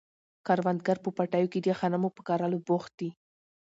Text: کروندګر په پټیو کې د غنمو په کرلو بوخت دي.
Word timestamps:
کروندګر 0.45 0.97
په 1.05 1.09
پټیو 1.17 1.51
کې 1.53 1.59
د 1.61 1.67
غنمو 1.79 2.09
په 2.15 2.21
کرلو 2.27 2.57
بوخت 2.67 2.91
دي. 2.99 3.09